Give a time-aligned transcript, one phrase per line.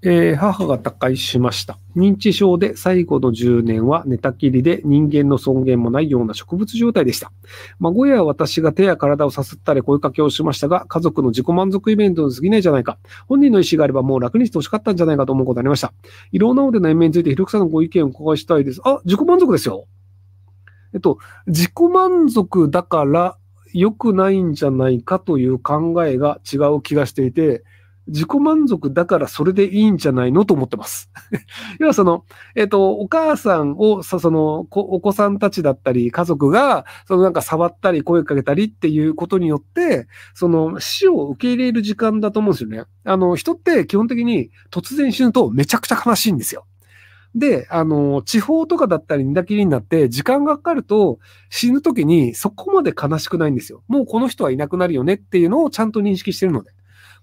[0.00, 1.76] えー、母が他界しました。
[1.96, 7.32] 認知症で最後の10年は寝たきりで人間の尊厳もないような植物状態でした。
[7.80, 12.98] 孫や私が手や体をさすったり声かけをしましたが、家族の自己満足イベントに過ぎないじゃないか。
[13.26, 15.92] 本人の意思があればもう楽にしてほしかったんじゃないかと思うことになりました。
[16.30, 18.80] いろんなのでの延命について、ひろくさんのご意見をお伺いしたいです。
[18.84, 19.86] あ、自己満足ですよ。
[20.94, 21.18] えっと、
[21.48, 23.36] 自己満足だから
[23.72, 27.64] 良くないんじゃないかという考えが違う気がしていて、
[28.08, 31.10] 自己満足だからそれでいいんじゃないのと思ってます。
[31.78, 42.84] 要はその、えっ、と、お母さんを、そその、お子さんたちだったり、家族が、そのなんか触ったり声かけたりっていうことによって、その死を受け入れる時間だと思うんですよね。
[43.04, 46.64] あの、人って基本的に突然死ぬとめちゃくちゃ悲しいんですよ。
[47.34, 51.18] で、あの、地方とかだったり寝たきりになって時間がかかると
[51.50, 53.82] 死ぬ時にそこまで悲しくないんですよ。
[53.86, 56.70] もうこの人はいなくなるよねっていうのをちゃんと認識してるので。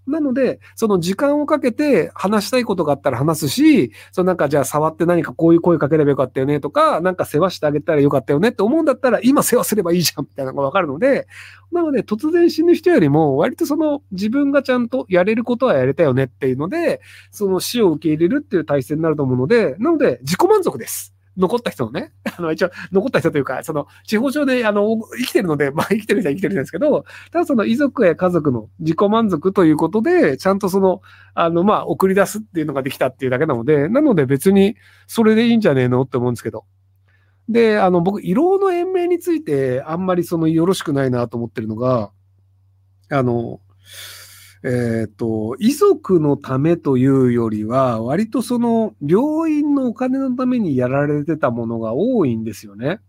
[0.07, 11.27] なので、その時間をかけて話したいことがあったら話すし、そのなんかじゃあ触って何かこういう声かければよかったよねとか、なんか世話してあげたらよかったよねって思うんだったら、今世話すればいいじゃんみたいなのがわかるので、
[11.71, 21.14] なので突然死ぬ人よりも、割とその自分がちゃんとやれることはやれたよねっていうので、その死を受け入れるっていう体制になると思うので、なので自己満足です。
[21.37, 31.01] 残った人のね、 あの、一応、残った人というか、その、地方上で、あの、生きてるので、まあ、生きてる人は生きてるんですけど、ただその遺族や家族の自己満足ということで、ちゃんとその、
[31.33, 34.75] あの、まあ、送り出すっていうのができたっていうだけなので、なので別に、
[35.07, 36.65] それでいいんじゃねえのって思うんですけど。
[37.49, 42.11] で、あの、僕、胃ろうの延命について、あんまりその、よろしくないなと思ってるのが、
[43.11, 43.59] あの、
[44.65, 52.99] えっ、ー、と、遺族のためというよりは、割とその病院のお金のためにやられてたものが多いんですよね。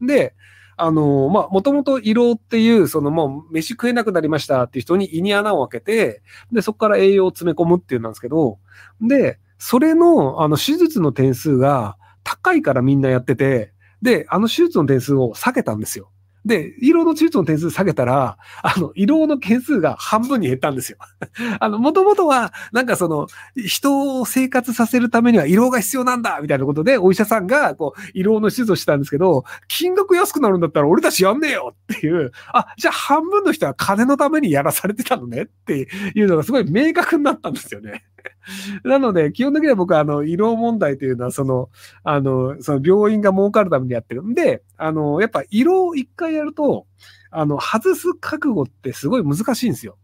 [0.00, 0.34] で、
[0.76, 8.58] あの、まあ、もともと胃ろうっていう、そのもう飯食えなくなりましたっていう人に胃に穴を開けて、で、そこから栄養を詰め込むっていうなんですけど、
[9.00, 16.10] で、それの、あの、手術の点数が高いからみんなやってて、で、あの手術の点数を下げたんですよ。
[16.44, 20.98] で、胃ろうの手術の点数下げたら、あの、胃ろうの件数が半分に減ったんですよ。
[21.58, 38.04] あの、もともとは、なんかその、人を生活させるためには胃ろうが必要なんだみたいなことで、お医者さんが、こう、胃ろうの手術をしたんですけど、金額安くなるんだったら俺たちやんねえよっていう、あ、じゃあ半分の人は金のためにやらされてたのねっていうのがすごい明確になったんですよね。
[38.84, 41.70] なので、基本的には僕は、あの、医療問題というのは、その、
[42.02, 46.86] あの、その病院が儲かるためにやってるんで、あの、やっぱ医療を一回やると、
[47.30, 49.96] あの、外す覚悟ってすごい難しいんですよ。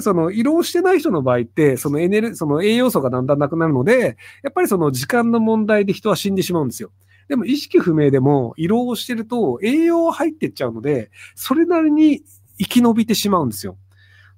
[0.00, 6.90] その、移動してない人の場合って、そのエネル、その栄養素がだんだんなくなるので、やっぱりその時間の問題で人は死んでしまうんですよ。
[7.28, 12.22] でも意識不明でも、移動してると栄養入ってっちゃうので、それなりに
[12.58, 13.76] 生き延びてしまうんですよ。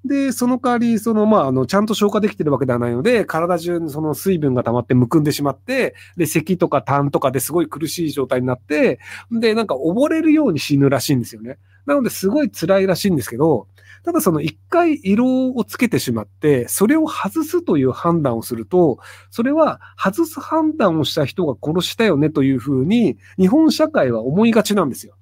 [0.04, 8.98] で、その代わり、その、まあ、あの、ちゃんと消化できてるわけではないので、体中にその水分が溜まってむくんでしまって、で、咳とか痰とかですごい苦しい状態になって、
[9.30, 11.58] で、なんか溺れるように死ぬらしいんですよね。
[11.84, 13.66] なので、すごい辛いらしいんですけど、
[14.02, 18.98] ただその一回色をつけてしまって、それを外すという判断をすると、
[19.30, 25.16] それは外す判断をした人が殺したよねというふうに、日本社会は思いがちなんですよ。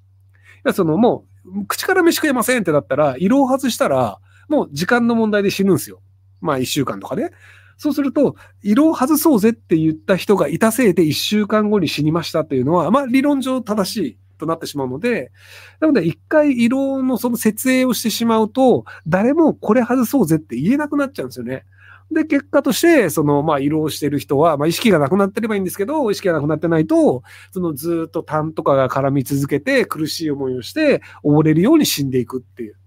[0.65, 6.01] いや、そのもう、口から飯食えませんってなったら、色を外したら、もう時間の問題で死ぬんですよ。
[6.41, 7.31] まあ一週間とかね。
[7.77, 15.31] そうすると、色を外そうぜって言った人がいたせいで一週間後に死にましたっていうのは、まあ理論上正しいとなってしまうので、
[15.79, 21.63] なので一回色のその設営をしてしまうと、誰もこれ外そうぜって言えなくなっちゃうんですよね。
[22.11, 27.21] で、結果として、その、まあ、色をしてる人は、まあ、意識がなくなってればいいんですけど、意識がなくなってないと、
[27.51, 32.78] そのずっと痰とかが絡み続けて、苦しい思いをして、溺れるように死んでいくっていう。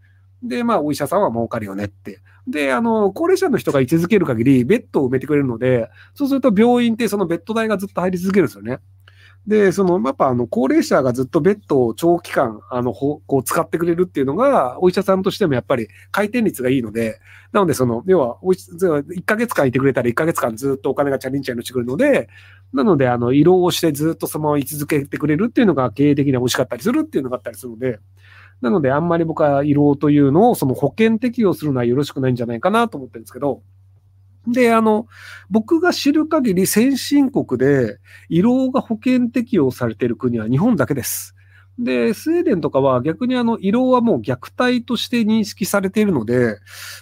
[0.43, 2.21] で、まあ、お医者さんは儲かるよねって。
[2.47, 8.79] で、あの、高齢者の人が居続ける限り、ベッドを埋めてくれるので、そうすると病院ってそのベッド代がずっと入り続けるんですよね。
[9.47, 17.19] で、その、やっぱあの、高齢者がずっとベッドを長期間、あの、こう使ってくれるっていうのが、お医者さんとしてもやっぱり回転率がいいので、
[17.51, 22.29] なのでその、要は、お1ヶ月間いてくれたら1ヶ月間ずっとお金がチャリンチャリンしてくるので、
[22.73, 27.99] なので、あの、移動をしてずっとそのまま居続けてくれるっていうのが経営的には美味しかったりするっていうのがあったりするので、
[28.63, 33.63] なので、あんまり僕は胃ろうというのをその保険適用するのはよろしくないんじゃないかなと思ってるんですけど、
[34.47, 35.07] で、あの、
[35.51, 37.99] 僕が知る限り先進国で
[38.29, 41.35] 胃ろうが保険適用されている国は日本だけです。
[41.79, 46.59] で、スウェーデンとかは逆にあの、胃ろうはもう虐待として認識されているので、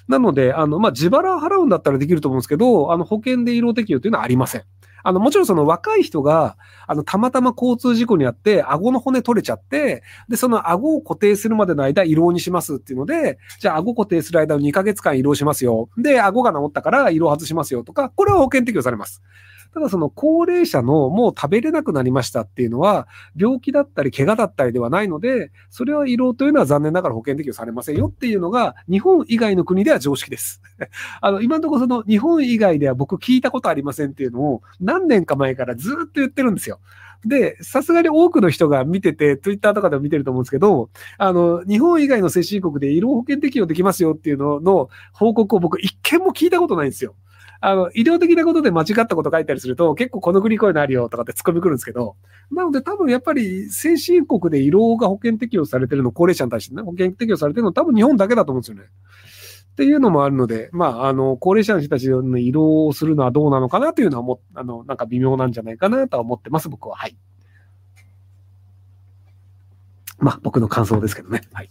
[0.09, 4.63] なので、あの、まあ、自腹払うんだったらできると思うんですけど、あの、保険で胃ろう適用というのはありません。
[5.03, 6.57] あの、もちろんその若い人が、
[6.87, 15.89] あの、たまたま交通事故にあって、顎の骨取れちゃって、で、その顎を固定するまでの間、胃ろうにしますっていうので、じゃあ顎固定する間を2ヶ月間胃ろうしますよ。
[15.97, 19.23] で、顎が治ったから胃ろう外しますよとか、これは保険適用されます。
[19.73, 23.07] ただその高齢者のもう食べれなくなりましたっていうのは、
[23.37, 30.61] 病気だったり怪我だったりではないので、それは胃ろうというのは残念ながら保険適用されませんよっていうのが、日本以外の国では常識です。
[31.21, 36.81] あの、今のところその日本以外では僕聞いたことありませんっていうのを何年か前からずっと言ってるんですよ。
[37.25, 40.89] で、さすがに多くの人が見てて、ツイッターとかでも見てると思うんですけど、
[41.19, 47.15] あの、日本以外の先進国で医療保険適用できますよっていうのの報告を僕一件も聞いたことないんですよ。
[47.63, 52.17] あの、医療的なことで間違ったこと書いたりすると、結構この国こういうのあるよとかって突っ込みくるんですけど、
[52.51, 58.85] なので多分やっぱり先進国で医療が保険適用されてるの、高齢者に対してね、保険適用されてるの多分日本だけだと思うんですよね。
[59.73, 66.97] っていうのもあるので、まあ、あの、高齢者の人たちの移動をするのはどうなのかなというのはも、あの、なんか微妙なんじゃないかなとは思ってます、僕は。
[66.97, 67.17] はい。
[70.19, 71.43] まあ、僕の感想ですけどね。
[71.53, 71.71] はい。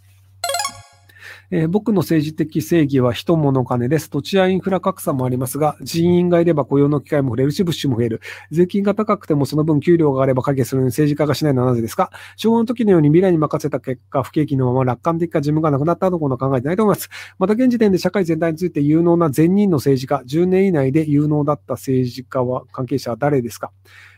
[1.51, 4.11] えー、僕の政治的正義は人物金です。
[4.11, 8.21] 土地やインフラ格差もありますが、人員がいれば雇用の機会も増えるし、物資も増える。
[8.51, 12.11] 税金が高くてもその分給料があれば影するのに政治家がしないのはなぜですか？
[12.35, 17.09] 昭和の時のように未来に任せた結果、不景気のまま楽観的か自分がなくなったところ考えてないと思います。
[17.39, 23.71] また現時点で社会全体について有能な善人の政治家、10年以内で有能だった政治家は、関係者は誰ですか？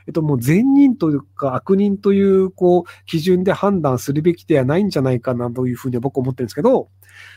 [0.08, 6.90] えっと、もう善人というか悪人という、こう、基準で判断するべきではないんじゃないかなというふうに僕は思ってるんですけど、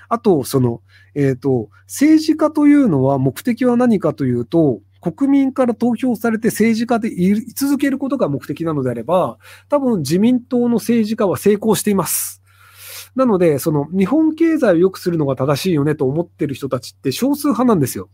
[0.08, 0.80] あと、その、
[1.14, 9.38] えっ、と、政治家というのは目的は何かというと、国民から投票されて政治家でい続けることが目的なのであれば、
[9.68, 12.42] 多分自民党の政治家は成功しています。
[13.14, 18.08] なので、その日本経済を良くするのが正しいよねと思ってる人たちって少数派なんですよ。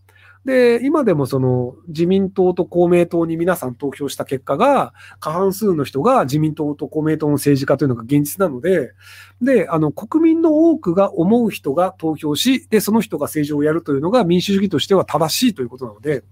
[0.44, 8.92] で、今でもその自民党と公明党に皆さん投票した結果が、過半数の人が自民党と公明党の政治家というのが現実なので、
[9.42, 16.24] で、あの、国民の多くが思う人が投票し、で、その人が政治をやるというのが民主主義としては正しいということなので、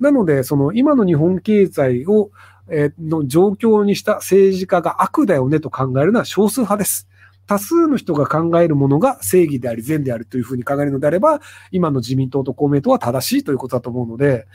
[0.00, 2.30] なので、その今の日本経済を、
[2.68, 7.08] え、の状況にした政治家が悪だよねと考えるのは少数派です。
[7.46, 14.46] 多数の人が考えるものが正義であり善であるというふうに考えるのであれば、今の自民党と公明党は正しいということだと思うので、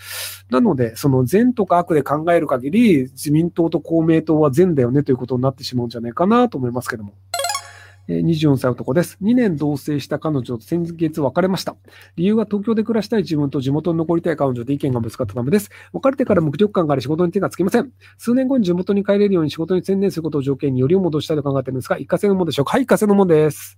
[0.50, 7.14] なので、その善とか悪で考える限り、自民党と公明党は善だよねということになってしまうんじゃないかなと思いますけども。
[8.10, 9.20] 24歳男です。
[9.22, 11.76] 2年同棲した彼女と先月別れました。
[12.16, 15.70] 理由は東京で暮らしたい自分と地元に残りたい彼女で意見がぶつかったためです。
[15.94, 17.92] 別れてから無力感があり仕事に手がつきません。
[18.18, 22.72] 数年後に地元に帰れるように仕事に専念することを条件によりを戻したいと考えているんですが、一過性のものでしょうか？
[22.72, 23.78] はい、一過性のものです。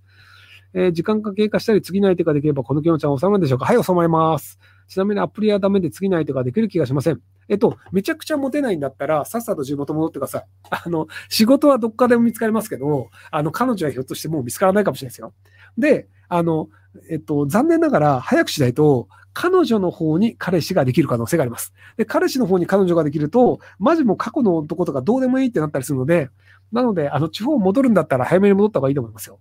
[0.72, 3.66] えー、時間が経過したり次の相手ができればこの気持ちは収まるんでしょうか？
[3.66, 4.58] はい、収まります。
[4.88, 7.20] ちなみにアプリはダメで次の相手ができる気がしません。
[7.52, 10.44] えっと、めちゃくちゃモテないんだったら、さっさと地元戻ってください。
[10.70, 15.34] あの、仕事はどっかでも見つかりますけど、あの、彼女はひょっとしてもう見つからないかもしれないですよ。
[15.76, 16.70] で、あの、
[17.10, 21.74] えっと、残念ながら、早くしないと、彼女の方に彼氏ができる可能性があります。
[21.98, 26.30] で、彼氏の方に彼女ができると、マジも過去の男とかどうでもいいってなったりするので、
[26.72, 29.40] なので、あの、地方戻るんだったら早めに戻った方がいいと思いますよ。